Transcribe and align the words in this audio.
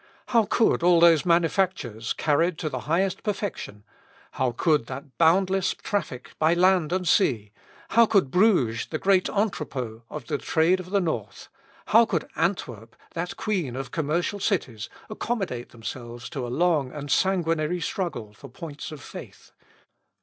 How 0.29 0.45
could 0.45 0.81
all 0.81 0.99
those 0.99 1.27
manufactures, 1.27 2.13
carried 2.13 2.57
to 2.57 2.69
the 2.69 2.79
highest 2.89 3.21
perfection 3.21 3.83
how 4.31 4.51
could 4.51 4.87
that 4.87 5.15
boundless 5.19 5.75
traffic 5.75 6.31
by 6.39 6.55
land 6.55 6.91
and 6.91 7.07
sea 7.07 7.51
how 7.89 8.07
could 8.07 8.31
Bruges, 8.31 8.87
the 8.87 8.97
great 8.97 9.29
entrepot 9.29 10.01
of 10.09 10.25
the 10.25 10.39
trade 10.39 10.79
of 10.79 10.89
the 10.89 11.01
North 11.01 11.49
how 11.85 12.05
could 12.07 12.27
Antwerp, 12.35 12.95
that 13.13 13.37
queen 13.37 13.75
of 13.75 13.91
commercial 13.91 14.39
cities, 14.39 14.89
accommodate 15.07 15.69
themselves 15.69 16.31
to 16.31 16.47
a 16.47 16.47
long 16.47 16.91
and 16.91 17.11
sanguinary 17.11 17.79
struggle 17.79 18.33
for 18.33 18.49
points 18.49 18.91
of 18.91 19.03
faith? 19.03 19.51